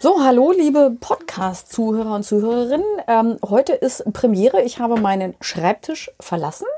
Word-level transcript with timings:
So, 0.00 0.22
hallo 0.22 0.52
liebe 0.52 0.96
Podcast-Zuhörer 1.00 2.14
und 2.14 2.22
Zuhörerinnen. 2.22 2.86
Ähm, 3.08 3.36
heute 3.44 3.72
ist 3.72 4.04
Premiere. 4.12 4.62
Ich 4.62 4.78
habe 4.78 5.00
meinen 5.00 5.34
Schreibtisch 5.40 6.12
verlassen 6.20 6.68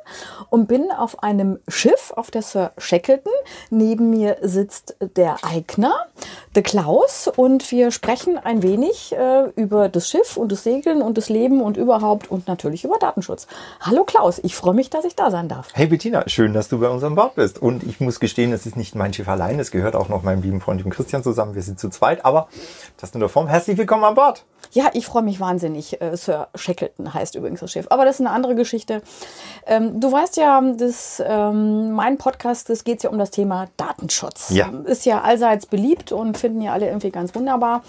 und 0.48 0.66
bin 0.66 0.90
auf 0.90 1.22
einem 1.22 1.58
Schiff 1.68 2.12
auf 2.16 2.30
der 2.30 2.42
Sir 2.42 2.72
Shackleton. 2.78 3.32
Neben 3.70 4.10
mir 4.10 4.36
sitzt 4.42 4.96
der 5.16 5.36
Eigner, 5.44 5.94
der 6.54 6.62
Klaus, 6.62 7.28
und 7.28 7.70
wir 7.70 7.90
sprechen 7.90 8.38
ein 8.38 8.62
wenig 8.62 9.12
äh, 9.12 9.48
über 9.56 9.88
das 9.88 10.08
Schiff 10.08 10.36
und 10.36 10.50
das 10.52 10.64
Segeln 10.64 11.02
und 11.02 11.16
das 11.16 11.28
Leben 11.28 11.62
und 11.62 11.76
überhaupt 11.76 12.30
und 12.30 12.48
natürlich 12.48 12.84
über 12.84 12.98
Datenschutz. 12.98 13.46
Hallo 13.80 14.04
Klaus, 14.04 14.40
ich 14.42 14.56
freue 14.56 14.74
mich, 14.74 14.90
dass 14.90 15.04
ich 15.04 15.14
da 15.14 15.30
sein 15.30 15.48
darf. 15.48 15.68
Hey 15.72 15.86
Bettina, 15.86 16.28
schön, 16.28 16.52
dass 16.52 16.68
du 16.68 16.80
bei 16.80 16.88
uns 16.88 17.04
an 17.04 17.14
Bord 17.14 17.36
bist. 17.36 17.60
Und 17.60 17.82
ich 17.84 18.00
muss 18.00 18.20
gestehen, 18.20 18.52
es 18.52 18.66
ist 18.66 18.76
nicht 18.76 18.94
mein 18.94 19.12
Schiff 19.12 19.28
allein, 19.28 19.60
es 19.60 19.70
gehört 19.70 19.94
auch 19.94 20.08
noch 20.08 20.22
meinem 20.22 20.42
lieben 20.42 20.60
Freund 20.60 20.80
dem 20.80 20.90
Christian 20.90 21.22
zusammen. 21.22 21.54
Wir 21.54 21.62
sind 21.62 21.78
zu 21.78 21.88
zweit, 21.90 22.24
aber 22.24 22.48
das 23.00 23.14
nur 23.14 23.20
der 23.20 23.28
Form. 23.28 23.46
Herzlich 23.48 23.76
willkommen 23.76 24.04
an 24.04 24.14
Bord. 24.14 24.44
Ja, 24.72 24.90
ich 24.92 25.06
freue 25.06 25.22
mich 25.22 25.40
wahnsinnig. 25.40 26.00
Äh, 26.00 26.16
Sir 26.16 26.48
Shackleton 26.54 27.12
heißt 27.12 27.34
übrigens 27.34 27.60
das 27.60 27.72
Schiff. 27.72 27.86
Aber 27.90 28.04
das 28.04 28.16
ist 28.16 28.20
eine 28.20 28.30
andere 28.30 28.54
Geschichte. 28.54 29.02
Ähm, 29.66 29.99
du 30.00 30.10
weißt 30.10 30.36
ja, 30.36 30.60
das, 30.60 31.22
ähm, 31.24 31.92
mein 31.92 32.18
Podcast, 32.18 32.68
das 32.68 32.84
geht 32.84 33.02
ja 33.02 33.10
um 33.10 33.18
das 33.18 33.30
Thema 33.30 33.68
Datenschutz. 33.76 34.50
Ja. 34.50 34.68
Ist 34.84 35.04
ja 35.04 35.20
allseits 35.20 35.66
beliebt 35.66 36.12
und 36.12 36.38
finden 36.38 36.60
ja 36.62 36.72
alle 36.72 36.86
irgendwie 36.86 37.10
ganz 37.10 37.34
wunderbar. 37.34 37.82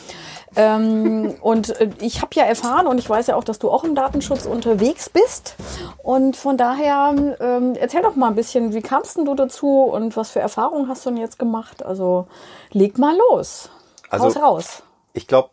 Ähm, 0.56 1.36
und 1.42 1.70
äh, 1.80 1.90
ich 2.00 2.22
habe 2.22 2.36
ja 2.36 2.44
erfahren 2.44 2.88
und 2.88 2.98
ich 2.98 3.10
weiß 3.10 3.28
ja 3.28 3.36
auch, 3.36 3.44
dass 3.44 3.60
du 3.60 3.72
auch 3.72 3.84
im 3.84 3.96
Datenschutz 3.96 4.46
unterwegs 4.46 5.10
bist. 5.10 5.56
Und 6.04 6.36
von 6.36 6.58
daher 6.58 7.16
ähm, 7.40 7.76
erzähl 7.76 8.02
doch 8.02 8.16
mal 8.16 8.28
ein 8.28 8.36
bisschen, 8.36 8.74
wie 8.74 8.82
kamst 8.82 9.18
denn 9.18 9.26
du 9.26 9.34
dazu 9.34 9.84
und 9.84 10.16
was 10.18 10.32
für 10.32 10.40
Erfahrungen 10.40 10.88
hast 10.88 11.06
du 11.06 11.10
denn 11.10 11.18
jetzt 11.18 11.40
gemacht? 11.40 11.84
Also 11.86 12.28
leg 12.72 12.98
mal 12.98 13.16
los. 13.32 13.70
Also- 14.10 14.26
Haus 14.26 14.38
raus. 14.38 14.84
Ich 15.14 15.28
glaube, 15.28 15.50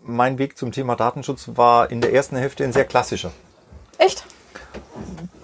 mein 0.00 0.38
Weg 0.38 0.58
zum 0.58 0.72
Thema 0.72 0.96
Datenschutz 0.96 1.50
war 1.54 1.90
in 1.90 2.00
der 2.00 2.12
ersten 2.12 2.36
Hälfte 2.36 2.64
ein 2.64 2.72
sehr 2.72 2.84
klassischer. 2.84 3.30
Echt? 3.98 4.24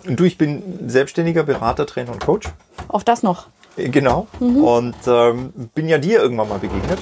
Und 0.07 0.19
du, 0.19 0.25
ich 0.25 0.39
bin 0.39 0.89
selbstständiger 0.89 1.43
Berater, 1.43 1.87
Trainer 1.87 2.13
und 2.13 2.21
Coach. 2.25 2.49
Auch 2.89 3.03
das 3.03 3.23
noch. 3.23 3.49
Äh, 3.77 3.89
Genau. 3.89 4.27
Und 4.41 4.97
ähm, 5.07 5.53
bin 5.75 5.89
ja 5.89 5.99
dir 5.99 6.21
irgendwann 6.21 6.49
mal 6.49 6.59
begegnet. 6.59 7.01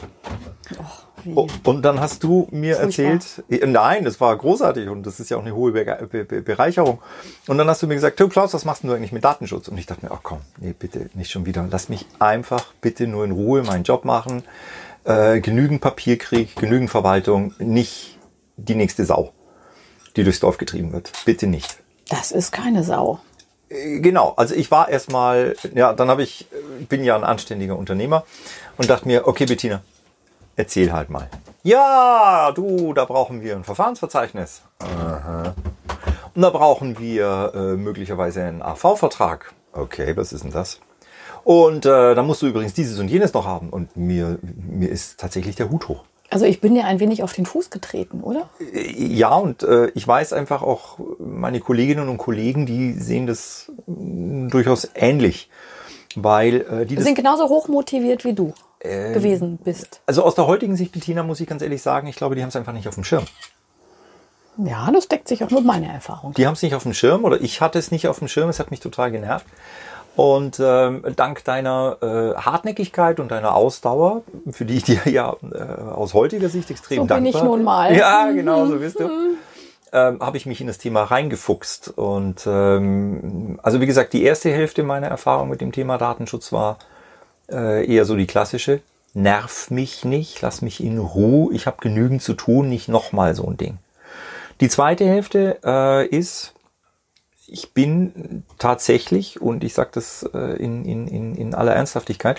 Oh, 1.34 1.48
und 1.64 1.82
dann 1.82 1.98
hast 2.00 2.22
du 2.22 2.46
mir 2.52 2.76
erzählt, 2.76 3.42
äh, 3.48 3.66
nein, 3.66 4.04
das 4.04 4.20
war 4.20 4.36
großartig 4.36 4.88
und 4.88 5.04
das 5.04 5.18
ist 5.18 5.28
ja 5.30 5.36
auch 5.36 5.42
eine 5.42 5.54
hohe 5.54 5.72
Be 5.72 6.24
Be 6.24 6.42
Bereicherung. 6.42 7.00
Und 7.48 7.58
dann 7.58 7.68
hast 7.68 7.82
du 7.82 7.86
mir 7.88 7.94
gesagt, 7.94 8.20
du 8.20 8.28
Klaus, 8.28 8.54
was 8.54 8.64
machst 8.64 8.84
du 8.84 8.92
eigentlich 8.92 9.12
mit 9.12 9.24
Datenschutz? 9.24 9.68
Und 9.68 9.78
ich 9.78 9.86
dachte 9.86 10.06
mir, 10.06 10.12
ach 10.12 10.20
komm, 10.22 10.38
nee, 10.58 10.74
bitte 10.78 11.10
nicht 11.14 11.30
schon 11.30 11.46
wieder. 11.46 11.66
Lass 11.70 11.88
mich 11.88 12.06
einfach 12.20 12.72
bitte 12.80 13.06
nur 13.08 13.24
in 13.24 13.32
Ruhe 13.32 13.62
meinen 13.64 13.82
Job 13.82 14.04
machen. 14.04 14.44
Äh, 15.04 15.40
genügend 15.40 15.80
Papierkrieg, 15.80 16.54
genügend 16.56 16.90
Verwaltung, 16.90 17.54
nicht 17.58 18.18
die 18.56 18.74
nächste 18.74 19.04
Sau, 19.04 19.32
die 20.16 20.24
durchs 20.24 20.40
Dorf 20.40 20.58
getrieben 20.58 20.92
wird. 20.92 21.12
Bitte 21.24 21.46
nicht. 21.46 21.78
Das 22.08 22.30
ist 22.32 22.52
keine 22.52 22.84
Sau. 22.84 23.20
Äh, 23.68 24.00
Genau, 24.00 24.34
also 24.36 24.54
ich 24.54 24.70
war 24.70 24.88
erstmal, 24.88 25.56
ja, 25.74 25.92
dann 25.92 26.08
habe 26.08 26.22
ich, 26.22 26.46
ich 26.80 26.88
bin 26.88 27.02
ja 27.04 27.16
ein 27.16 27.24
anständiger 27.24 27.76
Unternehmer 27.76 28.24
und 28.76 28.88
dachte 28.88 29.08
mir, 29.08 29.26
okay 29.26 29.46
Bettina, 29.46 29.82
erzähl 30.54 30.92
halt 30.92 31.10
mal. 31.10 31.28
Ja, 31.62 32.52
du, 32.52 32.92
da 32.92 33.04
brauchen 33.04 33.42
wir 33.42 33.56
ein 33.56 33.64
Verfahrensverzeichnis. 33.64 34.62
Aha. 34.78 35.54
Und 36.34 36.42
da 36.42 36.50
brauchen 36.50 36.98
wir 36.98 37.52
äh, 37.54 37.58
möglicherweise 37.76 38.42
einen 38.42 38.62
AV-Vertrag. 38.62 39.52
Okay, 39.72 40.16
was 40.16 40.32
ist 40.32 40.44
denn 40.44 40.52
das? 40.52 40.80
Und 41.44 41.86
äh, 41.86 42.14
da 42.14 42.22
musst 42.22 42.42
du 42.42 42.46
übrigens 42.46 42.74
dieses 42.74 42.98
und 42.98 43.08
jenes 43.08 43.32
noch 43.32 43.46
haben. 43.46 43.70
Und 43.70 43.96
mir, 43.96 44.38
mir 44.42 44.90
ist 44.90 45.18
tatsächlich 45.18 45.56
der 45.56 45.70
Hut 45.70 45.88
hoch. 45.88 46.04
Also 46.30 46.44
ich 46.44 46.60
bin 46.60 46.74
dir 46.74 46.84
ein 46.84 47.00
wenig 47.00 47.22
auf 47.22 47.32
den 47.32 47.46
Fuß 47.46 47.70
getreten, 47.70 48.20
oder? 48.20 48.48
Ja, 48.96 49.34
und 49.36 49.62
äh, 49.62 49.88
ich 49.94 50.06
weiß 50.06 50.32
einfach 50.32 50.62
auch, 50.62 50.98
meine 51.18 51.60
Kolleginnen 51.60 52.08
und 52.08 52.18
Kollegen, 52.18 52.66
die 52.66 52.92
sehen 52.94 53.26
das 53.26 53.70
mh, 53.86 54.50
durchaus 54.50 54.88
ähnlich. 54.94 55.48
Weil 56.16 56.62
äh, 56.62 56.86
die 56.86 57.00
sind 57.00 57.14
genauso 57.14 57.48
hochmotiviert 57.48 58.24
wie 58.24 58.32
du 58.32 58.54
gewesen 58.80 59.58
bist. 59.64 60.00
also 60.06 60.22
aus 60.22 60.36
der 60.36 60.46
heutigen 60.46 60.76
Sicht, 60.76 60.92
Bettina, 60.92 61.22
muss 61.24 61.40
ich 61.40 61.48
ganz 61.48 61.60
ehrlich 61.60 61.82
sagen, 61.82 62.06
ich 62.06 62.14
glaube, 62.14 62.36
die 62.36 62.42
haben 62.42 62.50
es 62.50 62.56
einfach 62.56 62.72
nicht 62.72 62.86
auf 62.86 62.94
dem 62.94 63.02
Schirm. 63.04 63.24
Ja, 64.58 64.90
das 64.92 65.08
deckt 65.08 65.28
sich 65.28 65.42
auch 65.44 65.50
mit 65.50 65.64
meiner 65.64 65.88
Erfahrung. 65.88 66.32
Die 66.34 66.46
haben 66.46 66.54
es 66.54 66.62
nicht 66.62 66.74
auf 66.74 66.84
dem 66.84 66.94
Schirm 66.94 67.24
oder 67.24 67.40
ich 67.40 67.60
hatte 67.60 67.78
es 67.78 67.90
nicht 67.90 68.08
auf 68.08 68.20
dem 68.20 68.28
Schirm, 68.28 68.48
es 68.48 68.58
hat 68.58 68.70
mich 68.70 68.80
total 68.80 69.10
genervt. 69.10 69.46
Und 70.16 70.58
ähm, 70.60 71.04
dank 71.14 71.44
deiner 71.44 71.98
äh, 72.00 72.40
Hartnäckigkeit 72.40 73.20
und 73.20 73.30
deiner 73.30 73.54
Ausdauer, 73.54 74.22
für 74.50 74.64
die 74.64 74.78
ich 74.78 74.84
dir 74.84 75.00
ja 75.04 75.36
äh, 75.52 75.58
aus 75.58 76.14
heutiger 76.14 76.48
Sicht 76.48 76.70
extrem 76.70 76.96
So 76.96 77.02
bin 77.02 77.24
dankbar 77.24 77.42
ich 77.42 77.48
nun 77.48 77.62
mal. 77.62 77.94
Ja, 77.94 78.30
genau, 78.32 78.66
so 78.66 78.78
bist 78.78 78.98
du. 78.98 79.10
Ähm, 79.92 80.20
habe 80.20 80.36
ich 80.38 80.46
mich 80.46 80.60
in 80.60 80.66
das 80.66 80.78
Thema 80.78 81.04
reingefuchst. 81.04 81.92
Und 81.96 82.46
ähm, 82.46 83.60
also 83.62 83.80
wie 83.80 83.86
gesagt, 83.86 84.14
die 84.14 84.24
erste 84.24 84.50
Hälfte 84.50 84.82
meiner 84.82 85.08
Erfahrung 85.08 85.50
mit 85.50 85.60
dem 85.60 85.70
Thema 85.70 85.98
Datenschutz 85.98 86.50
war 86.50 86.78
äh, 87.50 87.86
eher 87.86 88.06
so 88.06 88.16
die 88.16 88.26
klassische. 88.26 88.80
Nerv 89.12 89.70
mich 89.70 90.04
nicht, 90.04 90.40
lass 90.42 90.62
mich 90.62 90.82
in 90.82 90.98
Ruhe, 90.98 91.54
ich 91.54 91.66
habe 91.66 91.76
genügend 91.80 92.22
zu 92.22 92.34
tun, 92.34 92.68
nicht 92.68 92.88
nochmal 92.88 93.34
so 93.34 93.46
ein 93.46 93.56
Ding. 93.56 93.78
Die 94.60 94.68
zweite 94.68 95.06
Hälfte 95.06 95.58
äh, 95.64 96.06
ist, 96.06 96.54
ich 97.46 97.72
bin 97.72 98.44
tatsächlich, 98.58 99.40
und 99.40 99.64
ich 99.64 99.74
sage 99.74 99.90
das 99.92 100.28
äh, 100.34 100.56
in, 100.56 100.84
in, 100.84 101.34
in, 101.34 101.54
aller 101.54 101.74
Ernsthaftigkeit, 101.74 102.38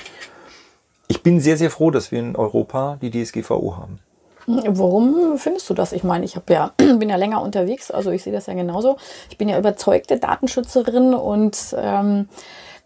ich 1.08 1.24
bin 1.24 1.40
sehr, 1.40 1.58
sehr 1.58 1.72
froh, 1.72 1.92
dass 1.92 2.12
wir 2.12 2.20
in 2.20 2.36
Europa 2.36 2.98
die 3.02 3.12
DSGVO 3.12 3.78
haben. 3.78 4.00
Warum 4.48 5.38
findest 5.38 5.70
du 5.70 5.74
das? 5.74 5.92
Ich 5.92 6.04
meine, 6.04 6.24
ich 6.24 6.36
habe 6.36 6.54
ja, 6.54 6.72
bin 6.78 7.10
ja 7.10 7.18
länger 7.18 7.42
unterwegs, 7.42 7.92
also 7.92 8.12
ich 8.12 8.24
sehe 8.24 8.34
das 8.34 8.46
ja 8.46 8.54
genauso. 8.54 8.98
Ich 9.30 9.38
bin 9.38 9.50
ja 9.50 9.58
überzeugte 9.58 10.18
Datenschützerin 10.18 11.14
und 11.14 11.76
ähm, 11.78 12.30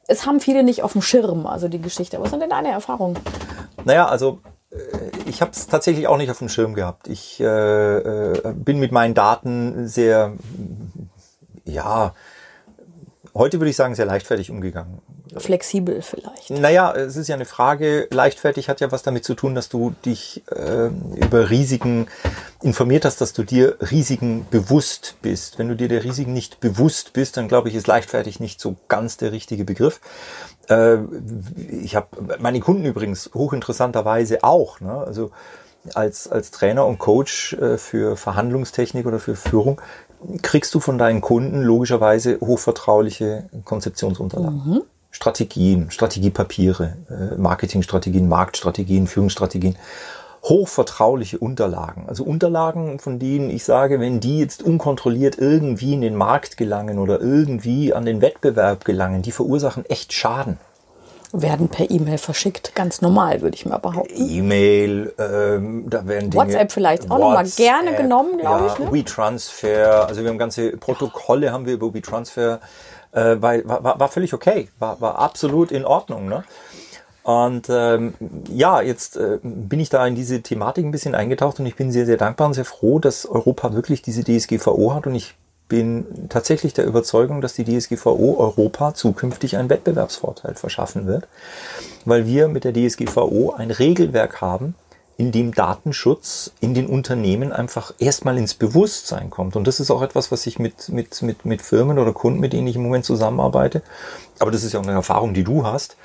es 0.07 0.25
haben 0.25 0.39
viele 0.39 0.63
nicht 0.63 0.83
auf 0.83 0.93
dem 0.93 1.01
Schirm, 1.01 1.45
also 1.45 1.67
die 1.67 1.81
Geschichte. 1.81 2.19
Was 2.19 2.31
sind 2.31 2.41
denn 2.41 2.49
deine 2.49 2.71
Erfahrungen? 2.71 3.17
Naja, 3.85 4.07
also 4.07 4.39
äh, 4.71 4.77
ich 5.25 5.41
habe 5.41 5.51
es 5.51 5.67
tatsächlich 5.67 6.07
auch 6.07 6.17
nicht 6.17 6.31
auf 6.31 6.39
dem 6.39 6.49
Schirm 6.49 6.73
gehabt. 6.73 7.07
Ich 7.07 7.39
äh, 7.39 7.45
äh, 7.45 8.53
bin 8.53 8.79
mit 8.79 8.91
meinen 8.91 9.13
Daten 9.13 9.87
sehr, 9.87 10.33
ja, 11.65 12.13
heute 13.33 13.59
würde 13.59 13.69
ich 13.69 13.75
sagen, 13.75 13.95
sehr 13.95 14.05
leichtfertig 14.05 14.51
umgegangen. 14.51 15.01
Flexibel 15.37 16.01
vielleicht. 16.01 16.49
Naja, 16.49 16.93
es 16.93 17.15
ist 17.15 17.29
ja 17.29 17.35
eine 17.35 17.45
Frage, 17.45 18.07
leichtfertig 18.11 18.67
hat 18.67 18.81
ja 18.81 18.91
was 18.91 19.01
damit 19.01 19.23
zu 19.23 19.33
tun, 19.33 19.55
dass 19.55 19.69
du 19.69 19.95
dich 20.05 20.43
äh, 20.51 20.87
über 20.87 21.49
Risiken 21.49 22.07
informiert 22.61 23.05
hast, 23.05 23.21
dass 23.21 23.31
du 23.31 23.43
dir 23.43 23.77
Risiken 23.79 24.45
bewusst 24.51 25.15
bist. 25.21 25.57
Wenn 25.57 25.69
du 25.69 25.75
dir 25.75 25.87
der 25.87 26.03
Risiken 26.03 26.33
nicht 26.33 26.59
bewusst 26.59 27.13
bist, 27.13 27.37
dann 27.37 27.47
glaube 27.47 27.69
ich, 27.69 27.75
ist 27.75 27.87
leichtfertig 27.87 28.41
nicht 28.41 28.59
so 28.59 28.75
ganz 28.89 29.15
der 29.17 29.31
richtige 29.31 29.63
Begriff. 29.63 30.01
Äh, 30.67 30.97
ich 31.81 31.95
habe 31.95 32.37
meine 32.39 32.59
Kunden 32.59 32.85
übrigens 32.85 33.29
hochinteressanterweise 33.33 34.43
auch. 34.43 34.81
Ne? 34.81 34.91
Also 34.91 35.31
als, 35.93 36.27
als 36.27 36.51
Trainer 36.51 36.85
und 36.85 36.99
Coach 36.99 37.53
äh, 37.53 37.77
für 37.77 38.15
Verhandlungstechnik 38.15 39.05
oder 39.05 39.19
für 39.19 39.35
Führung 39.35 39.81
kriegst 40.41 40.73
du 40.75 40.79
von 40.79 40.97
deinen 40.97 41.21
Kunden 41.21 41.61
logischerweise 41.61 42.39
hochvertrauliche 42.39 43.49
Konzeptionsunterlagen. 43.65 44.81
Strategien, 45.09 45.91
Strategiepapiere, 45.91 46.97
äh, 47.09 47.35
Marketingstrategien, 47.37 48.29
Marktstrategien, 48.29 49.07
Führungsstrategien. 49.07 49.75
Hochvertrauliche 50.43 51.37
Unterlagen. 51.37 52.05
Also 52.07 52.23
Unterlagen, 52.23 52.97
von 52.97 53.19
denen 53.19 53.51
ich 53.51 53.63
sage, 53.63 53.99
wenn 53.99 54.19
die 54.19 54.39
jetzt 54.39 54.63
unkontrolliert 54.63 55.37
irgendwie 55.37 55.93
in 55.93 56.01
den 56.01 56.15
Markt 56.15 56.57
gelangen 56.57 56.97
oder 56.97 57.21
irgendwie 57.21 57.93
an 57.93 58.05
den 58.05 58.21
Wettbewerb 58.21 58.83
gelangen, 58.83 59.21
die 59.21 59.31
verursachen 59.31 59.85
echt 59.85 60.13
Schaden. 60.13 60.57
Werden 61.33 61.69
per 61.69 61.89
E-Mail 61.89 62.17
verschickt, 62.17 62.75
ganz 62.75 63.01
normal, 63.01 63.41
würde 63.41 63.55
ich 63.55 63.65
mal 63.65 63.77
behaupten. 63.77 64.13
E-Mail, 64.29 65.13
ähm, 65.17 65.89
da 65.89 66.05
werden 66.05 66.29
Dinge, 66.29 66.43
WhatsApp 66.43 66.71
vielleicht 66.71 67.09
auch 67.09 67.19
noch 67.19 67.33
mal 67.33 67.47
gerne 67.47 67.95
genommen, 67.95 68.37
glaube 68.37 68.65
ja, 68.65 68.73
ich, 68.73 68.79
ne? 68.79 68.91
WeTransfer, 68.91 70.07
also 70.07 70.21
wir 70.21 70.29
haben 70.29 70.37
ganze 70.37 70.75
Protokolle 70.77 71.51
haben 71.51 71.65
wir 71.65 71.73
über 71.73 71.93
WeTransfer, 71.93 72.59
äh, 73.13 73.35
weil 73.39 73.67
war, 73.67 73.83
war, 73.83 73.99
war 73.99 74.09
völlig 74.09 74.33
okay, 74.33 74.69
war, 74.79 74.99
war 74.99 75.19
absolut 75.19 75.71
in 75.71 75.85
Ordnung, 75.85 76.27
ne? 76.27 76.43
Und 77.23 77.67
ähm, 77.69 78.15
ja, 78.49 78.81
jetzt 78.81 79.15
äh, 79.15 79.37
bin 79.43 79.79
ich 79.79 79.89
da 79.89 80.05
in 80.07 80.15
diese 80.15 80.41
Thematik 80.41 80.83
ein 80.83 80.91
bisschen 80.91 81.13
eingetaucht 81.13 81.59
und 81.59 81.65
ich 81.67 81.75
bin 81.75 81.91
sehr, 81.91 82.05
sehr 82.05 82.17
dankbar 82.17 82.47
und 82.47 82.55
sehr 82.55 82.65
froh, 82.65 82.97
dass 82.97 83.27
Europa 83.27 83.73
wirklich 83.73 84.01
diese 84.01 84.23
DSGVO 84.23 84.95
hat 84.95 85.05
und 85.05 85.13
ich 85.13 85.35
bin 85.71 86.27
tatsächlich 86.27 86.73
der 86.73 86.85
Überzeugung, 86.85 87.39
dass 87.39 87.53
die 87.53 87.63
DSGVO 87.63 88.35
Europa 88.37 88.93
zukünftig 88.93 89.55
einen 89.55 89.69
Wettbewerbsvorteil 89.69 90.55
verschaffen 90.55 91.07
wird, 91.07 91.29
weil 92.03 92.25
wir 92.25 92.49
mit 92.49 92.65
der 92.65 92.73
DSGVO 92.73 93.53
ein 93.57 93.71
Regelwerk 93.71 94.41
haben, 94.41 94.75
in 95.15 95.31
dem 95.31 95.53
Datenschutz 95.53 96.51
in 96.59 96.73
den 96.73 96.87
Unternehmen 96.87 97.53
einfach 97.53 97.93
erstmal 97.99 98.37
ins 98.37 98.53
Bewusstsein 98.53 99.29
kommt. 99.29 99.55
Und 99.55 99.65
das 99.65 99.79
ist 99.79 99.91
auch 99.91 100.01
etwas, 100.01 100.29
was 100.29 100.45
ich 100.45 100.59
mit, 100.59 100.89
mit, 100.89 101.21
mit, 101.21 101.45
mit 101.45 101.61
Firmen 101.61 101.99
oder 101.99 102.11
Kunden, 102.11 102.41
mit 102.41 102.51
denen 102.51 102.67
ich 102.67 102.75
im 102.75 102.83
Moment 102.83 103.05
zusammenarbeite, 103.05 103.81
aber 104.39 104.51
das 104.51 104.65
ist 104.65 104.73
ja 104.73 104.81
auch 104.81 104.83
eine 104.83 104.91
Erfahrung, 104.91 105.33
die 105.33 105.45
du 105.45 105.65
hast, 105.65 105.95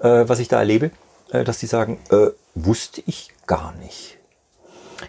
äh, 0.00 0.28
was 0.28 0.38
ich 0.38 0.48
da 0.48 0.58
erlebe, 0.58 0.90
äh, 1.30 1.44
dass 1.44 1.60
die 1.60 1.66
sagen, 1.66 1.98
äh, 2.10 2.26
wusste 2.54 3.02
ich 3.06 3.30
gar 3.46 3.72
nicht. 3.76 4.18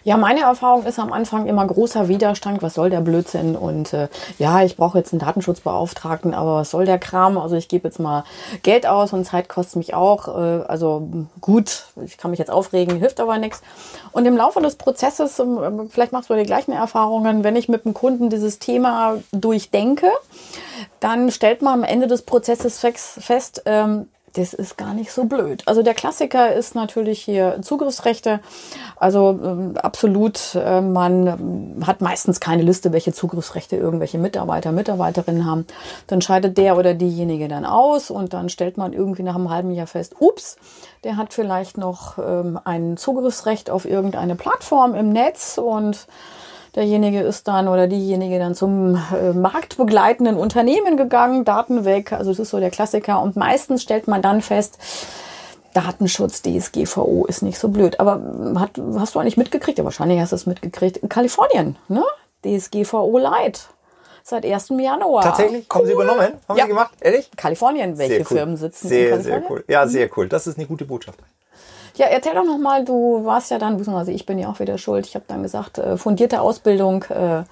Ja, 0.04 0.16
meine 0.16 0.40
Erfahrung 0.40 0.84
ist 0.84 0.98
am 0.98 1.12
Anfang 1.12 1.46
immer 1.46 1.66
großer 1.66 2.08
Widerstand. 2.08 2.62
Was 2.62 2.74
soll 2.74 2.90
der 2.90 3.00
Blödsinn? 3.00 3.56
Und 3.56 3.92
äh, 3.92 4.08
ja, 4.38 4.62
ich 4.62 4.76
brauche 4.76 4.98
jetzt 4.98 5.12
einen 5.12 5.20
Datenschutzbeauftragten, 5.20 6.34
aber 6.34 6.56
was 6.56 6.70
soll 6.70 6.86
der 6.86 6.98
Kram? 6.98 7.38
Also 7.38 7.56
ich 7.56 7.68
gebe 7.68 7.88
jetzt 7.88 7.98
mal 7.98 8.24
Geld 8.62 8.86
aus 8.86 9.12
und 9.12 9.24
Zeit 9.24 9.48
kostet 9.48 9.76
mich 9.76 9.94
auch. 9.94 10.28
Äh, 10.28 10.64
also 10.66 11.08
gut, 11.40 11.86
ich 12.04 12.18
kann 12.18 12.30
mich 12.30 12.38
jetzt 12.38 12.50
aufregen, 12.50 12.98
hilft 12.98 13.20
aber 13.20 13.38
nichts. 13.38 13.62
Und 14.12 14.26
im 14.26 14.36
Laufe 14.36 14.60
des 14.60 14.76
Prozesses, 14.76 15.38
ähm, 15.38 15.88
vielleicht 15.90 16.12
machst 16.12 16.30
du 16.30 16.34
die 16.34 16.44
gleichen 16.44 16.72
Erfahrungen, 16.72 17.44
wenn 17.44 17.56
ich 17.56 17.68
mit 17.68 17.84
dem 17.84 17.94
Kunden 17.94 18.30
dieses 18.30 18.58
Thema 18.58 19.18
durchdenke, 19.32 20.10
dann 21.00 21.30
stellt 21.30 21.62
man 21.62 21.74
am 21.80 21.84
Ende 21.84 22.06
des 22.06 22.22
Prozesses 22.22 22.78
fest, 22.78 23.62
ähm, 23.66 24.08
das 24.36 24.52
ist 24.52 24.76
gar 24.76 24.92
nicht 24.92 25.12
so 25.12 25.24
blöd. 25.24 25.62
Also 25.66 25.82
der 25.82 25.94
Klassiker 25.94 26.52
ist 26.52 26.74
natürlich 26.74 27.22
hier 27.22 27.58
Zugriffsrechte. 27.62 28.40
Also 28.96 29.38
ähm, 29.42 29.74
absolut, 29.76 30.54
äh, 30.54 30.80
man 30.80 31.76
hat 31.86 32.00
meistens 32.00 32.38
keine 32.40 32.62
Liste, 32.62 32.92
welche 32.92 33.12
Zugriffsrechte 33.12 33.76
irgendwelche 33.76 34.18
Mitarbeiter, 34.18 34.72
Mitarbeiterinnen 34.72 35.46
haben. 35.46 35.66
Dann 36.06 36.20
scheidet 36.20 36.58
der 36.58 36.76
oder 36.76 36.94
diejenige 36.94 37.48
dann 37.48 37.64
aus 37.64 38.10
und 38.10 38.34
dann 38.34 38.48
stellt 38.48 38.76
man 38.76 38.92
irgendwie 38.92 39.22
nach 39.22 39.36
einem 39.36 39.50
halben 39.50 39.70
Jahr 39.72 39.86
fest, 39.86 40.16
ups, 40.18 40.56
der 41.04 41.16
hat 41.16 41.32
vielleicht 41.32 41.78
noch 41.78 42.18
ähm, 42.18 42.58
ein 42.64 42.96
Zugriffsrecht 42.96 43.70
auf 43.70 43.84
irgendeine 43.84 44.34
Plattform 44.34 44.94
im 44.94 45.10
Netz 45.10 45.58
und 45.58 46.06
derjenige 46.76 47.20
ist 47.20 47.48
dann 47.48 47.68
oder 47.68 47.88
diejenige 47.88 48.38
dann 48.38 48.54
zum 48.54 48.94
äh, 48.94 49.32
marktbegleitenden 49.32 50.36
Unternehmen 50.36 50.96
gegangen, 50.96 51.44
Daten 51.44 51.84
weg. 51.84 52.12
Also 52.12 52.30
das 52.30 52.38
ist 52.38 52.50
so 52.50 52.60
der 52.60 52.70
Klassiker. 52.70 53.20
Und 53.20 53.34
meistens 53.36 53.82
stellt 53.82 54.06
man 54.06 54.22
dann 54.22 54.42
fest, 54.42 54.78
Datenschutz, 55.74 56.42
DSGVO 56.42 57.26
ist 57.26 57.42
nicht 57.42 57.58
so 57.58 57.68
blöd. 57.68 57.98
Aber 58.00 58.20
hat, 58.58 58.80
hast 58.98 59.14
du 59.14 59.18
eigentlich 59.18 59.36
mitgekriegt? 59.36 59.78
Ja, 59.78 59.84
wahrscheinlich 59.84 60.20
hast 60.20 60.32
du 60.32 60.36
es 60.36 60.46
mitgekriegt. 60.46 60.98
In 60.98 61.08
Kalifornien, 61.08 61.76
ne? 61.88 62.04
DSGVO 62.44 63.18
Light. 63.18 63.68
Seit 64.22 64.44
1. 64.44 64.70
Januar. 64.70 65.22
Tatsächlich? 65.22 65.68
Kommen 65.68 65.86
Sie 65.86 65.92
übernommen? 65.92 66.32
Haben 66.48 66.56
ja. 66.56 66.64
Sie 66.64 66.68
gemacht? 66.68 66.92
Ehrlich? 67.00 67.30
Kalifornien. 67.36 67.96
Welche 67.96 68.20
cool. 68.20 68.24
Firmen 68.24 68.56
sitzen 68.56 68.88
sehr, 68.88 69.04
in 69.04 69.10
Kalifornien? 69.10 69.42
Sehr 69.42 69.50
cool. 69.50 69.64
Ja, 69.68 69.86
sehr 69.86 70.10
cool. 70.16 70.28
Das 70.28 70.46
ist 70.46 70.58
eine 70.58 70.66
gute 70.66 70.84
Botschaft. 70.84 71.20
Ja, 71.96 72.06
erzähl 72.06 72.34
doch 72.34 72.44
nochmal, 72.44 72.84
du 72.84 73.24
warst 73.24 73.50
ja 73.50 73.58
dann, 73.58 73.78
beziehungsweise 73.78 74.12
ich 74.12 74.26
bin 74.26 74.38
ja 74.38 74.50
auch 74.50 74.60
wieder 74.60 74.76
schuld, 74.76 75.06
ich 75.06 75.14
habe 75.14 75.24
dann 75.28 75.42
gesagt, 75.42 75.78
äh, 75.78 75.96
fundierte 75.96 76.42
Ausbildung, 76.42 77.04
äh, 77.04 77.44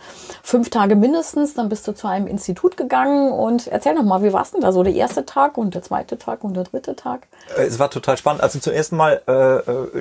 fünf 0.42 0.68
Tage 0.68 0.96
mindestens, 0.96 1.54
dann 1.54 1.70
bist 1.70 1.88
du 1.88 1.92
zu 1.92 2.06
einem 2.06 2.26
Institut 2.26 2.76
gegangen 2.76 3.32
und 3.32 3.68
erzähl 3.68 3.94
nochmal, 3.94 4.22
wie 4.22 4.34
war 4.34 4.42
es 4.42 4.50
denn 4.50 4.60
da 4.60 4.70
so, 4.70 4.82
der 4.82 4.94
erste 4.94 5.24
Tag 5.24 5.56
und 5.56 5.74
der 5.74 5.82
zweite 5.82 6.18
Tag 6.18 6.44
und 6.44 6.54
der 6.54 6.64
dritte 6.64 6.94
Tag? 6.94 7.26
Äh, 7.56 7.62
es 7.62 7.78
war 7.78 7.90
total 7.90 8.18
spannend. 8.18 8.42
Also 8.42 8.58
zum 8.58 8.74
ersten 8.74 8.96
Mal, 8.96 9.22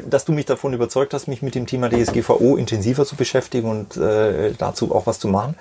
dass 0.09 0.25
du 0.25 0.31
mich 0.33 0.45
davon 0.45 0.73
überzeugt 0.73 1.13
hast, 1.13 1.27
mich 1.27 1.41
mit 1.41 1.55
dem 1.55 1.65
Thema 1.65 1.89
DSGVO 1.89 2.57
intensiver 2.57 3.05
zu 3.05 3.15
beschäftigen 3.15 3.69
und 3.69 3.97
dazu 4.57 4.93
auch 4.93 5.05
was 5.07 5.19
zu 5.19 5.27
machen. 5.27 5.55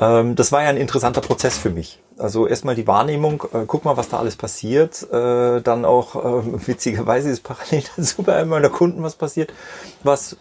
Ähm, 0.00 0.34
das 0.34 0.52
war 0.52 0.62
ja 0.62 0.68
ein 0.68 0.76
interessanter 0.76 1.20
Prozess 1.20 1.58
für 1.58 1.70
mich. 1.70 1.98
Also 2.18 2.46
erstmal 2.46 2.74
die 2.74 2.86
Wahrnehmung, 2.86 3.42
äh, 3.52 3.64
guck 3.66 3.84
mal, 3.84 3.96
was 3.96 4.08
da 4.08 4.18
alles 4.18 4.36
passiert. 4.36 5.06
Äh, 5.12 5.60
dann 5.60 5.84
auch 5.84 6.14
äh, 6.16 6.66
witzigerweise 6.66 7.30
ist 7.30 7.42
parallel 7.42 7.82
dazu 7.96 8.22
bei 8.22 8.36
einem 8.36 8.50
meiner 8.50 8.70
Kunden 8.70 9.02
was 9.02 9.16
passiert, 9.16 9.52
was 10.02 10.36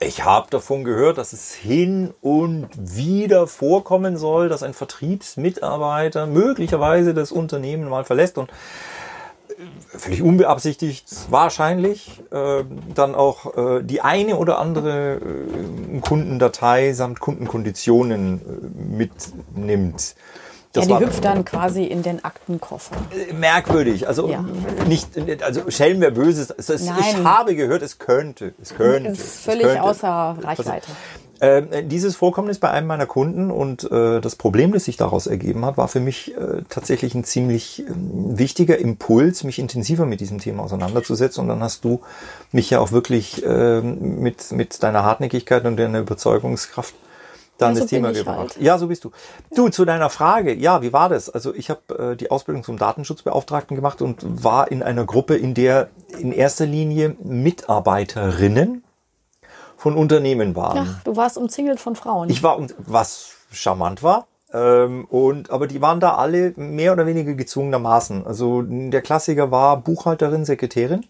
ich 0.00 0.24
habe 0.24 0.46
davon 0.50 0.84
gehört, 0.84 1.18
dass 1.18 1.32
es 1.32 1.52
hin 1.52 2.14
und 2.20 2.68
wieder 2.76 3.46
vorkommen 3.46 4.16
soll, 4.16 4.48
dass 4.48 4.62
ein 4.62 4.72
Vertriebsmitarbeiter 4.72 6.26
möglicherweise 6.26 7.14
das 7.14 7.32
Unternehmen 7.32 7.88
mal 7.88 8.04
verlässt 8.04 8.38
und 8.38 8.48
äh, 8.48 9.98
völlig 9.98 10.22
unbeabsichtigt 10.22 11.08
wahrscheinlich 11.30 12.22
äh, 12.30 12.64
dann 12.94 13.14
auch 13.14 13.56
äh, 13.56 13.82
die 13.82 14.00
eine 14.00 14.36
oder 14.36 14.60
andere 14.60 15.16
äh, 15.16 16.00
Kundendatei 16.00 16.92
samt 16.92 17.20
Kundenkonditionen 17.20 18.40
äh, 18.40 18.96
mitnimmt. 18.96 20.14
Das 20.72 20.86
ja, 20.86 20.98
die 20.98 21.06
hüpft 21.06 21.24
dann 21.24 21.44
quasi 21.44 21.84
in 21.84 22.02
den 22.02 22.24
Aktenkoffer. 22.24 22.96
Äh, 23.10 23.32
merkwürdig. 23.32 24.06
Also 24.06 24.28
ja. 24.28 24.44
nicht, 24.86 25.08
also 25.42 25.70
Schelm 25.70 26.00
wäre 26.00 26.12
böse. 26.12 26.54
ich 26.58 27.16
habe 27.24 27.56
gehört, 27.56 27.82
es 27.82 27.98
könnte. 27.98 28.54
Es 28.60 28.74
könnte. 28.74 29.10
Es 29.10 29.18
ist 29.18 29.44
völlig 29.44 29.62
könnte. 29.62 29.82
außer 29.82 30.36
Reichweite. 30.42 30.88
Äh, 31.40 31.84
dieses 31.84 32.16
Vorkommen 32.16 32.48
ist 32.48 32.58
bei 32.58 32.70
einem 32.70 32.88
meiner 32.88 33.06
Kunden 33.06 33.50
und 33.50 33.88
äh, 33.90 34.20
das 34.20 34.34
Problem, 34.34 34.72
das 34.72 34.84
sich 34.84 34.96
daraus 34.96 35.28
ergeben 35.28 35.64
hat, 35.64 35.76
war 35.76 35.86
für 35.86 36.00
mich 36.00 36.36
äh, 36.36 36.62
tatsächlich 36.68 37.14
ein 37.14 37.22
ziemlich 37.22 37.84
äh, 37.86 37.92
wichtiger 37.94 38.78
Impuls, 38.78 39.44
mich 39.44 39.60
intensiver 39.60 40.04
mit 40.04 40.20
diesem 40.20 40.38
Thema 40.38 40.64
auseinanderzusetzen. 40.64 41.42
Und 41.42 41.48
dann 41.48 41.62
hast 41.62 41.84
du 41.84 42.00
mich 42.50 42.70
ja 42.70 42.80
auch 42.80 42.90
wirklich 42.90 43.44
äh, 43.46 43.80
mit, 43.80 44.50
mit 44.50 44.82
deiner 44.82 45.04
Hartnäckigkeit 45.04 45.64
und 45.64 45.76
deiner 45.76 46.00
Überzeugungskraft 46.00 46.94
dann 47.58 47.70
ja, 47.70 47.74
so 47.74 47.80
das 47.82 47.90
Thema 47.90 48.12
gebracht. 48.12 48.38
Halt. 48.38 48.56
Ja, 48.60 48.78
so 48.78 48.86
bist 48.86 49.04
du. 49.04 49.10
Du, 49.54 49.68
zu 49.68 49.84
deiner 49.84 50.10
Frage, 50.10 50.54
ja, 50.54 50.82
wie 50.82 50.92
war 50.92 51.08
das? 51.08 51.28
Also 51.28 51.54
ich 51.54 51.70
habe 51.70 52.12
äh, 52.12 52.16
die 52.16 52.30
Ausbildung 52.30 52.64
zum 52.64 52.78
Datenschutzbeauftragten 52.78 53.76
gemacht 53.76 54.00
und 54.00 54.44
war 54.44 54.70
in 54.70 54.82
einer 54.82 55.04
Gruppe, 55.04 55.36
in 55.36 55.54
der 55.54 55.88
in 56.18 56.32
erster 56.32 56.66
Linie 56.66 57.16
Mitarbeiterinnen 57.22 58.84
von 59.76 59.96
Unternehmen 59.96 60.56
waren. 60.56 60.88
Ach, 60.88 61.02
du 61.04 61.16
warst 61.16 61.36
umzingelt 61.36 61.80
von 61.80 61.96
Frauen. 61.96 62.30
Ich 62.30 62.42
war, 62.42 62.58
was 62.78 63.32
charmant 63.52 64.02
war. 64.02 64.26
Ähm, 64.52 65.04
und 65.06 65.50
aber 65.50 65.66
die 65.66 65.82
waren 65.82 66.00
da 66.00 66.14
alle 66.14 66.52
mehr 66.56 66.92
oder 66.92 67.06
weniger 67.06 67.34
gezwungenermaßen. 67.34 68.26
Also 68.26 68.62
der 68.62 69.02
Klassiker 69.02 69.50
war 69.50 69.76
Buchhalterin, 69.78 70.44
Sekretärin. 70.44 71.04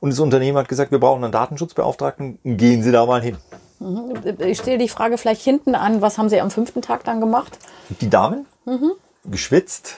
Und 0.00 0.10
das 0.10 0.20
Unternehmen 0.20 0.58
hat 0.58 0.68
gesagt, 0.68 0.90
wir 0.90 1.00
brauchen 1.00 1.24
einen 1.24 1.32
Datenschutzbeauftragten, 1.32 2.38
gehen 2.44 2.82
Sie 2.82 2.92
da 2.92 3.06
mal 3.06 3.22
hin. 3.22 3.36
Mhm. 3.80 4.14
Ich 4.38 4.58
stelle 4.58 4.78
die 4.78 4.88
Frage 4.88 5.18
vielleicht 5.18 5.42
hinten 5.42 5.74
an, 5.74 6.02
was 6.02 6.18
haben 6.18 6.28
Sie 6.28 6.40
am 6.40 6.50
fünften 6.50 6.82
Tag 6.82 7.04
dann 7.04 7.20
gemacht? 7.20 7.58
Die 8.00 8.10
Damen? 8.10 8.46
Mhm. 8.64 8.92
Geschwitzt. 9.24 9.96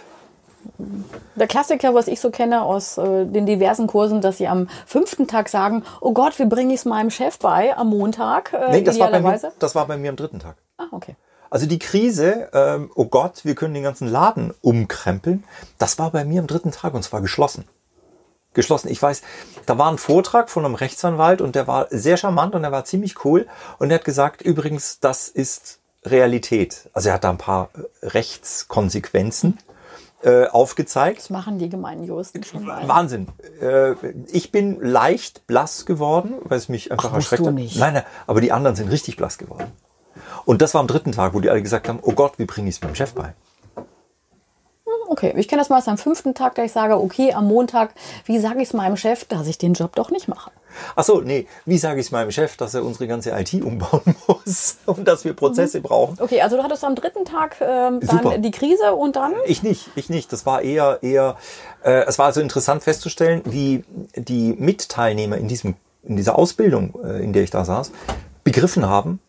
Der 1.36 1.46
Klassiker, 1.46 1.94
was 1.94 2.08
ich 2.08 2.20
so 2.20 2.30
kenne 2.30 2.62
aus 2.62 2.98
äh, 2.98 3.24
den 3.24 3.46
diversen 3.46 3.86
Kursen, 3.86 4.20
dass 4.20 4.38
sie 4.38 4.48
am 4.48 4.68
fünften 4.84 5.28
Tag 5.28 5.48
sagen, 5.48 5.84
oh 6.00 6.12
Gott, 6.12 6.38
wie 6.40 6.44
bringe 6.44 6.74
ich 6.74 6.80
es 6.80 6.84
meinem 6.84 7.10
Chef 7.10 7.38
bei 7.38 7.76
am 7.76 7.90
Montag? 7.90 8.52
Äh, 8.52 8.72
nee, 8.72 8.82
das 8.82 8.98
war, 8.98 9.10
bei 9.10 9.20
mir, 9.20 9.40
das 9.60 9.74
war 9.76 9.86
bei 9.86 9.96
mir 9.96 10.10
am 10.10 10.16
dritten 10.16 10.40
Tag. 10.40 10.56
Ah, 10.78 10.86
okay. 10.90 11.14
Also 11.50 11.66
die 11.66 11.78
Krise, 11.78 12.48
ähm, 12.52 12.90
oh 12.96 13.04
Gott, 13.04 13.44
wir 13.44 13.54
können 13.54 13.74
den 13.74 13.84
ganzen 13.84 14.08
Laden 14.08 14.52
umkrempeln, 14.60 15.44
das 15.78 16.00
war 16.00 16.10
bei 16.10 16.24
mir 16.24 16.40
am 16.40 16.48
dritten 16.48 16.72
Tag 16.72 16.94
und 16.94 17.04
zwar 17.04 17.20
geschlossen 17.20 17.64
geschlossen. 18.56 18.88
Ich 18.88 19.00
weiß, 19.00 19.22
da 19.66 19.78
war 19.78 19.90
ein 19.90 19.98
Vortrag 19.98 20.50
von 20.50 20.64
einem 20.64 20.74
Rechtsanwalt 20.74 21.40
und 21.40 21.54
der 21.54 21.68
war 21.68 21.86
sehr 21.90 22.16
charmant 22.16 22.56
und 22.56 22.62
der 22.62 22.72
war 22.72 22.84
ziemlich 22.84 23.24
cool 23.24 23.46
und 23.78 23.90
er 23.90 23.98
hat 23.98 24.04
gesagt, 24.04 24.42
übrigens, 24.42 24.98
das 24.98 25.28
ist 25.28 25.78
Realität. 26.04 26.88
Also 26.92 27.10
er 27.10 27.14
hat 27.14 27.24
da 27.24 27.30
ein 27.30 27.38
paar 27.38 27.70
äh, 27.74 28.06
Rechtskonsequenzen 28.06 29.58
äh, 30.22 30.46
aufgezeigt. 30.46 31.18
Das 31.18 31.30
machen 31.30 31.58
die 31.58 31.68
gemeinen 31.68 32.04
Juristen 32.04 32.42
schon 32.42 32.64
mal. 32.64 32.86
Wahnsinn. 32.88 33.28
Äh, 33.60 33.94
ich 34.28 34.50
bin 34.50 34.80
leicht 34.80 35.46
blass 35.46 35.86
geworden, 35.86 36.34
weil 36.44 36.58
es 36.58 36.68
mich 36.68 36.90
einfach 36.90 37.10
Ach, 37.12 37.16
erschreckt 37.16 37.46
hat. 37.46 37.54
Nicht. 37.54 37.78
Nein, 37.78 37.94
nein, 37.94 38.04
aber 38.26 38.40
die 38.40 38.52
anderen 38.52 38.76
sind 38.76 38.90
richtig 38.90 39.16
blass 39.16 39.38
geworden. 39.38 39.70
Und 40.44 40.62
das 40.62 40.74
war 40.74 40.80
am 40.80 40.86
dritten 40.86 41.12
Tag, 41.12 41.34
wo 41.34 41.40
die 41.40 41.50
alle 41.50 41.62
gesagt 41.62 41.88
haben, 41.88 41.98
oh 42.02 42.12
Gott, 42.12 42.38
wie 42.38 42.44
bringe 42.44 42.68
ich 42.68 42.76
es 42.76 42.82
meinem 42.82 42.94
Chef 42.94 43.12
bei? 43.14 43.34
Okay, 45.16 45.32
ich 45.34 45.48
kenne 45.48 45.62
das 45.62 45.70
mal 45.70 45.82
am 45.86 45.96
fünften 45.96 46.34
Tag, 46.34 46.56
da 46.56 46.62
ich 46.62 46.72
sage, 46.72 47.00
okay, 47.00 47.32
am 47.32 47.46
Montag, 47.46 47.94
wie 48.26 48.38
sage 48.38 48.60
ich 48.60 48.68
es 48.68 48.74
meinem 48.74 48.98
Chef, 48.98 49.24
dass 49.24 49.46
ich 49.46 49.56
den 49.56 49.72
Job 49.72 49.96
doch 49.96 50.10
nicht 50.10 50.28
mache? 50.28 50.50
Ach 50.94 51.04
so, 51.04 51.22
nee, 51.22 51.46
wie 51.64 51.78
sage 51.78 52.00
ich 52.00 52.08
es 52.08 52.12
meinem 52.12 52.30
Chef, 52.30 52.58
dass 52.58 52.74
er 52.74 52.84
unsere 52.84 53.06
ganze 53.06 53.30
IT 53.30 53.54
umbauen 53.62 54.14
muss 54.28 54.76
und 54.84 55.08
dass 55.08 55.24
wir 55.24 55.32
Prozesse 55.32 55.78
mhm. 55.78 55.84
brauchen? 55.84 56.18
Okay, 56.20 56.42
also 56.42 56.58
du 56.58 56.62
hattest 56.62 56.84
am 56.84 56.94
dritten 56.94 57.24
Tag 57.24 57.56
ähm, 57.62 58.00
dann 58.00 58.42
die 58.42 58.50
Krise 58.50 58.94
und 58.94 59.16
dann? 59.16 59.32
Ich 59.46 59.62
nicht, 59.62 59.88
ich 59.96 60.10
nicht. 60.10 60.30
Das 60.34 60.44
war 60.44 60.60
eher, 60.60 60.98
eher, 61.00 61.38
äh, 61.82 62.04
es 62.06 62.18
war 62.18 62.26
also 62.26 62.42
interessant 62.42 62.82
festzustellen, 62.82 63.40
wie 63.46 63.84
die 64.16 64.54
Mitteilnehmer 64.58 65.38
in 65.38 65.48
diesem, 65.48 65.76
in 66.02 66.16
dieser 66.16 66.38
Ausbildung, 66.38 66.92
äh, 67.02 67.24
in 67.24 67.32
der 67.32 67.42
ich 67.42 67.50
da 67.50 67.64
saß, 67.64 67.90
begriffen 68.44 68.86
haben, 68.86 69.20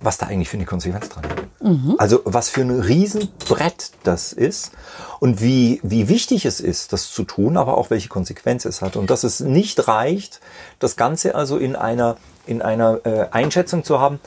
was 0.00 0.18
da 0.18 0.26
eigentlich 0.26 0.48
für 0.48 0.56
eine 0.56 0.66
Konsequenz 0.66 1.08
dran 1.08 1.24
ist. 1.24 1.39
Mhm. 1.60 1.96
Also 1.98 2.20
was 2.24 2.48
für 2.48 2.62
ein 2.62 2.80
Riesenbrett 2.80 3.92
das 4.02 4.32
ist 4.32 4.72
und 5.18 5.42
wie, 5.42 5.80
wie 5.82 6.08
wichtig 6.08 6.46
es 6.46 6.60
ist, 6.60 6.92
das 6.92 7.12
zu 7.12 7.24
tun, 7.24 7.56
aber 7.56 7.76
auch 7.76 7.90
welche 7.90 8.08
Konsequenz 8.08 8.64
es 8.64 8.80
hat. 8.80 8.96
Und 8.96 9.10
dass 9.10 9.24
es 9.24 9.40
nicht 9.40 9.86
reicht, 9.88 10.40
das 10.78 10.96
Ganze 10.96 11.34
also 11.34 11.58
in 11.58 11.76
einer, 11.76 12.16
in 12.46 12.62
einer 12.62 13.00
äh, 13.04 13.26
Einschätzung 13.30 13.84
zu 13.84 14.00
haben, 14.00 14.20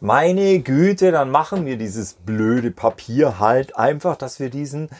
meine 0.00 0.60
Güte, 0.60 1.10
dann 1.10 1.30
machen 1.30 1.66
wir 1.66 1.78
dieses 1.78 2.14
blöde 2.14 2.70
Papier 2.70 3.40
halt 3.40 3.76
einfach, 3.76 4.16
dass 4.16 4.38
wir 4.38 4.50
diesen 4.50 4.90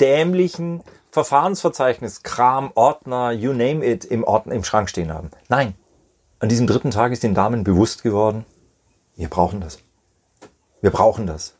dämlichen 0.00 0.82
Verfahrensverzeichnis, 1.10 2.22
Kram, 2.22 2.72
Ordner, 2.74 3.32
you 3.32 3.52
name 3.52 3.86
it, 3.86 4.04
im, 4.04 4.24
Ordner, 4.24 4.54
im 4.54 4.64
Schrank 4.64 4.90
stehen 4.90 5.12
haben. 5.12 5.30
Nein. 5.48 5.74
An 6.38 6.48
diesem 6.48 6.66
dritten 6.66 6.90
Tag 6.90 7.12
ist 7.12 7.22
den 7.22 7.34
Damen 7.34 7.62
bewusst 7.62 8.02
geworden, 8.02 8.44
wir 9.14 9.28
brauchen 9.28 9.60
das. 9.60 9.78
Wir 10.82 10.90
brauchen 10.90 11.26
das. 11.26 11.54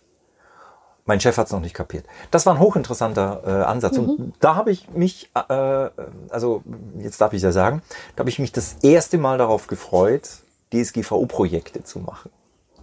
Mein 1.05 1.21
Chef 1.21 1.37
hat 1.37 1.47
es 1.47 1.52
noch 1.52 1.61
nicht 1.61 1.75
kapiert. 1.75 2.05
Das 2.31 2.47
war 2.47 2.55
ein 2.55 2.61
hochinteressanter 2.61 3.43
äh, 3.45 3.64
Ansatz. 3.64 3.97
Mhm. 3.97 4.09
Und 4.09 4.35
da 4.41 4.55
habe 4.55 4.71
ich 4.71 4.88
mich, 4.91 5.31
äh, 5.35 5.91
also 6.29 6.62
jetzt 6.99 7.21
darf 7.21 7.33
ich 7.33 7.43
ja 7.43 7.50
sagen, 7.50 7.83
da 8.14 8.21
habe 8.21 8.31
ich 8.31 8.38
mich 8.38 8.52
das 8.52 8.76
erste 8.83 9.19
Mal 9.19 9.38
darauf 9.38 9.67
gefreut, 9.67 10.29
DSGVO-Projekte 10.73 11.83
zu 11.83 11.99
machen. 11.99 12.31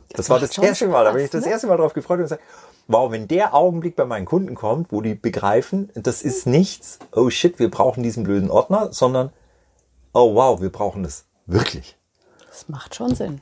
Das, 0.10 0.18
Das 0.18 0.30
war 0.30 0.40
das 0.40 0.58
erste 0.58 0.88
Mal, 0.88 1.06
da 1.06 1.12
bin 1.12 1.22
ich 1.22 1.28
Spaß, 1.28 1.42
das 1.42 1.46
ne? 1.46 1.52
erste 1.52 1.68
Mal 1.68 1.78
drauf 1.78 1.94
gefreut 1.94 2.18
und 2.18 2.24
gesagt, 2.24 2.42
wow, 2.88 3.12
wenn 3.12 3.28
der 3.28 3.54
Augenblick 3.54 3.96
bei 3.96 4.06
meinen 4.06 4.26
Kunden 4.26 4.56
kommt, 4.56 4.92
wo 4.92 5.02
die 5.02 5.16
begreifen, 5.16 5.90
das 5.94 6.22
ist 6.22 6.48
nichts, 6.48 7.00
oh 7.14 7.30
shit, 7.30 7.60
wir 7.60 7.70
brauchen 7.70 8.04
diesen 8.04 8.24
blöden 8.24 8.50
Ordner, 8.50 8.92
sondern, 8.92 9.32
oh 10.14 10.34
wow, 10.36 10.60
wir 10.60 10.72
brauchen 10.72 11.04
das 11.04 11.26
wirklich. 11.46 11.96
Das 12.50 12.68
macht 12.68 12.96
schon 12.96 13.16
Sinn. 13.16 13.42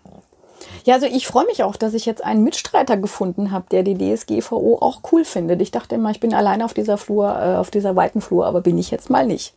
Ja, 0.85 0.95
also 0.95 1.05
ich 1.05 1.27
freue 1.27 1.45
mich 1.45 1.63
auch, 1.63 1.75
dass 1.75 1.93
ich 1.93 2.05
jetzt 2.05 2.23
einen 2.23 2.43
Mitstreiter 2.43 2.97
gefunden 2.97 3.51
habe, 3.51 3.65
der 3.71 3.83
die 3.83 3.97
DSGVO 3.97 4.77
auch 4.79 5.01
cool 5.11 5.25
findet. 5.25 5.61
Ich 5.61 5.71
dachte 5.71 5.95
immer, 5.95 6.11
ich 6.11 6.19
bin 6.19 6.33
alleine 6.33 6.65
auf 6.65 6.73
dieser 6.73 6.97
Flur, 6.97 7.27
äh, 7.29 7.55
auf 7.55 7.71
dieser 7.71 7.95
weiten 7.95 8.21
Flur, 8.21 8.45
aber 8.45 8.61
bin 8.61 8.77
ich 8.77 8.91
jetzt 8.91 9.09
mal 9.09 9.25
nicht. 9.25 9.53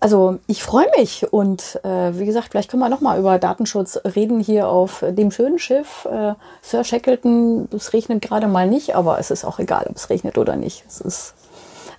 Also 0.00 0.38
ich 0.46 0.62
freue 0.62 0.86
mich 0.96 1.32
und 1.32 1.80
äh, 1.84 2.16
wie 2.16 2.26
gesagt, 2.26 2.48
vielleicht 2.50 2.70
können 2.70 2.82
wir 2.82 2.88
noch 2.88 3.00
mal 3.00 3.18
über 3.18 3.38
Datenschutz 3.38 3.98
reden 4.14 4.38
hier 4.38 4.68
auf 4.68 5.04
dem 5.08 5.32
schönen 5.32 5.58
Schiff 5.58 6.06
äh, 6.10 6.34
Sir 6.62 6.84
Shackleton. 6.84 7.68
Es 7.74 7.92
regnet 7.92 8.22
gerade 8.22 8.46
mal 8.46 8.68
nicht, 8.68 8.94
aber 8.94 9.18
es 9.18 9.32
ist 9.32 9.44
auch 9.44 9.58
egal, 9.58 9.86
ob 9.88 9.96
es 9.96 10.08
regnet 10.08 10.38
oder 10.38 10.54
nicht. 10.54 10.84
Es 10.86 11.00
ist 11.00 11.34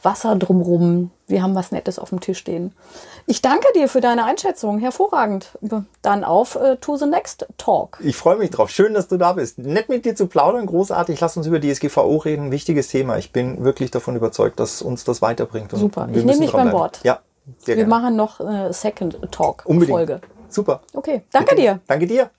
Wasser 0.01 0.35
drumrum. 0.35 1.11
Wir 1.27 1.43
haben 1.43 1.55
was 1.55 1.71
Nettes 1.71 1.99
auf 1.99 2.09
dem 2.09 2.19
Tisch 2.19 2.39
stehen. 2.39 2.73
Ich 3.25 3.41
danke 3.41 3.67
dir 3.75 3.87
für 3.87 4.01
deine 4.01 4.25
Einschätzung. 4.25 4.79
Hervorragend. 4.79 5.57
Dann 6.01 6.23
auf 6.23 6.55
äh, 6.55 6.77
to 6.77 6.97
the 6.97 7.05
next 7.05 7.45
talk. 7.57 7.99
Ich 8.03 8.15
freue 8.15 8.37
mich 8.37 8.49
drauf. 8.49 8.69
Schön, 8.69 8.93
dass 8.93 9.07
du 9.07 9.17
da 9.17 9.33
bist. 9.33 9.59
Nett 9.59 9.89
mit 9.89 10.05
dir 10.05 10.15
zu 10.15 10.27
plaudern, 10.27 10.65
großartig. 10.65 11.19
Lass 11.19 11.37
uns 11.37 11.45
über 11.45 11.59
DSGVO 11.59 12.17
reden. 12.17 12.51
Wichtiges 12.51 12.87
Thema. 12.87 13.17
Ich 13.17 13.31
bin 13.31 13.63
wirklich 13.63 13.91
davon 13.91 14.15
überzeugt, 14.15 14.59
dass 14.59 14.81
uns 14.81 15.03
das 15.03 15.21
weiterbringt. 15.21 15.71
Super. 15.71 16.07
Ich 16.11 16.23
nehme 16.23 16.39
dich 16.39 16.51
beim. 16.51 16.71
Wort. 16.71 16.99
Ja, 17.03 17.19
sehr 17.57 17.77
Wir 17.77 17.85
gerne. 17.85 17.89
machen 17.89 18.15
noch 18.15 18.39
äh, 18.39 18.71
Second 18.73 19.19
Talk 19.31 19.63
Unbedingt. 19.65 19.97
Folge. 19.97 20.21
Super. 20.49 20.81
Okay, 20.93 21.23
danke 21.31 21.55
dir. 21.55 21.79
Danke 21.87 22.07
dir. 22.07 22.29